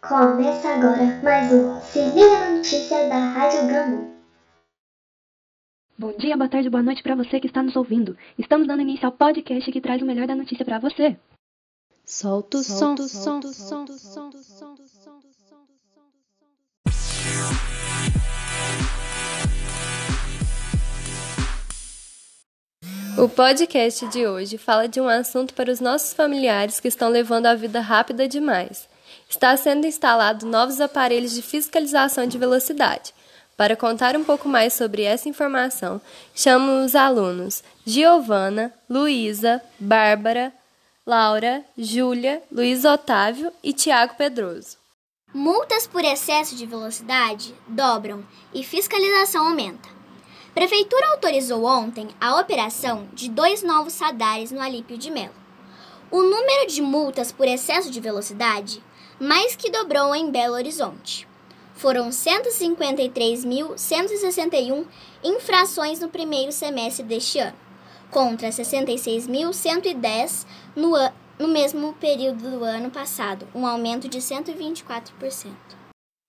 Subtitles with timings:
[0.00, 4.16] Começa agora mais um Se Liga na Notícia da Rádio Gamo.
[5.98, 8.16] Bom dia, boa tarde, boa noite para você que está nos ouvindo.
[8.38, 11.18] Estamos dando início ao podcast que traz o melhor da notícia para você.
[12.06, 15.25] Solta o som, som, som, som, som, som, som.
[23.18, 27.46] O podcast de hoje fala de um assunto para os nossos familiares que estão levando
[27.46, 28.86] a vida rápida demais.
[29.26, 33.14] Está sendo instalado novos aparelhos de fiscalização de velocidade.
[33.56, 35.98] Para contar um pouco mais sobre essa informação,
[36.34, 40.52] chamo os alunos Giovana, Luísa, Bárbara,
[41.06, 44.76] Laura, Júlia, Luiz Otávio e Tiago Pedroso.
[45.32, 49.95] Multas por excesso de velocidade dobram e fiscalização aumenta.
[50.56, 55.34] Prefeitura autorizou ontem a operação de dois novos radares no Alípio de Melo.
[56.10, 58.82] O número de multas por excesso de velocidade
[59.20, 61.28] mais que dobrou em Belo Horizonte.
[61.74, 64.86] Foram 153.161
[65.22, 67.58] infrações no primeiro semestre deste ano,
[68.10, 70.92] contra 66.110 no,
[71.38, 75.52] no mesmo período do ano passado, um aumento de 124%.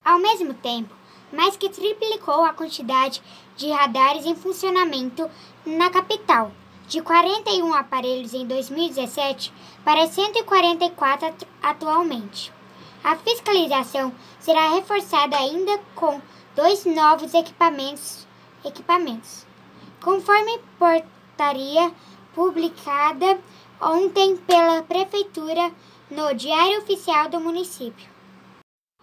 [0.03, 0.93] Ao mesmo tempo,
[1.31, 3.21] mais que triplicou a quantidade
[3.55, 5.29] de radares em funcionamento
[5.65, 6.51] na capital,
[6.87, 9.53] de 41 aparelhos em 2017
[9.83, 12.53] para 144 atualmente.
[13.03, 16.21] A fiscalização será reforçada ainda com
[16.55, 18.27] dois novos equipamentos,
[18.63, 19.45] equipamentos.
[20.01, 21.91] Conforme portaria
[22.33, 23.39] publicada
[23.81, 25.71] ontem pela Prefeitura
[26.09, 28.16] no Diário Oficial do Município.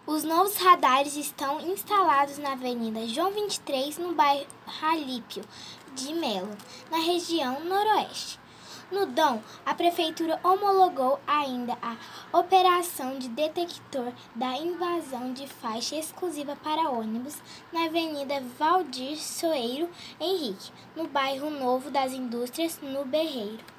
[0.07, 5.43] Os novos radares estão instalados na Avenida João 23, no bairro Ralípio
[5.95, 6.55] de Melo,
[6.91, 8.39] na região noroeste.
[8.91, 11.97] No Dom, a Prefeitura homologou ainda a
[12.37, 17.41] operação de detector da invasão de faixa exclusiva para ônibus
[17.73, 19.89] na Avenida Valdir Soeiro
[20.21, 23.74] Henrique, no bairro Novo das Indústrias, no Berreiro.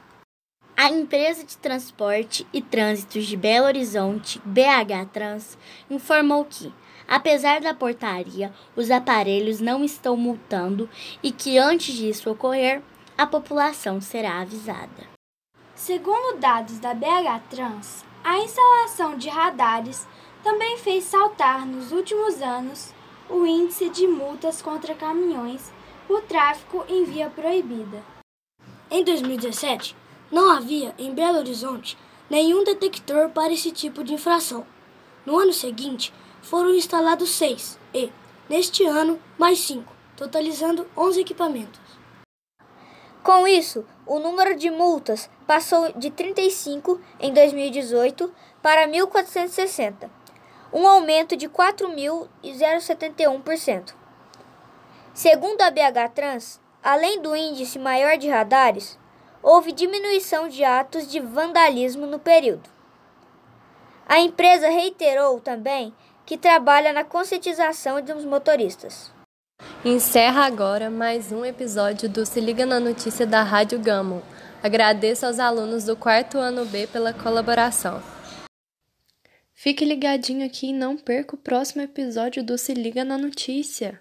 [0.87, 5.59] A empresa de transporte e trânsitos de Belo Horizonte, BH Trans,
[5.91, 6.73] informou que,
[7.09, 10.89] apesar da portaria, os aparelhos não estão multando
[11.25, 12.81] e que antes disso ocorrer,
[13.19, 15.09] a população será avisada.
[15.75, 20.07] Segundo dados da BH Trans, a instalação de radares
[20.45, 22.95] também fez saltar nos últimos anos
[23.29, 25.69] o índice de multas contra caminhões
[26.07, 28.05] por tráfego em via proibida.
[28.89, 29.97] Em 2017,
[30.31, 31.97] não havia, em Belo Horizonte,
[32.29, 34.67] nenhum detector para esse tipo de infração.
[35.25, 38.11] No ano seguinte, foram instalados seis e,
[38.49, 41.81] neste ano, mais cinco, totalizando 11 equipamentos.
[43.23, 48.31] Com isso, o número de multas passou de 35 em 2018
[48.63, 50.09] para 1.460,
[50.73, 53.95] um aumento de 4.071%.
[55.13, 58.97] Segundo a BH Trans, além do índice maior de radares,
[59.47, 62.69] houve diminuição de atos de vandalismo no período.
[64.05, 65.95] A empresa reiterou também
[66.27, 69.13] que trabalha na conscientização dos motoristas.
[69.85, 74.21] Encerra agora mais um episódio do Se Liga na Notícia da Rádio Gamo.
[74.61, 78.03] Agradeço aos alunos do quarto ano B pela colaboração.
[79.55, 84.01] Fique ligadinho aqui e não perca o próximo episódio do Se Liga na Notícia.